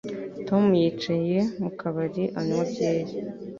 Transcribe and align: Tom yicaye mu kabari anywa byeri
Tom 0.47 0.63
yicaye 0.81 1.37
mu 1.61 1.71
kabari 1.79 2.23
anywa 2.39 2.63
byeri 2.71 3.13